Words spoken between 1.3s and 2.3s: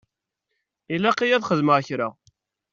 ad xedmeɣ kra.